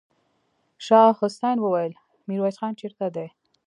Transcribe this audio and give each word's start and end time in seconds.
شاه 0.85 1.11
حسين 1.19 1.57
وويل: 1.61 1.93
ميرويس 2.27 2.57
خان 2.59 2.73
چېرته 2.79 3.05
دی؟ 3.15 3.27